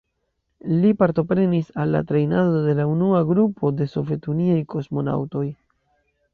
[0.83, 5.47] Li partoprenis al la trejnado de la unua grupo de sovetuniaj kosmonaŭtoj.